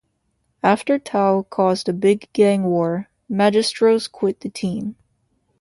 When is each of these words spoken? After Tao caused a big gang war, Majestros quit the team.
After 0.63 0.97
Tao 0.97 1.43
caused 1.51 1.87
a 1.87 1.93
big 1.93 2.27
gang 2.33 2.63
war, 2.63 3.07
Majestros 3.29 4.11
quit 4.11 4.39
the 4.39 4.49
team. 4.49 4.95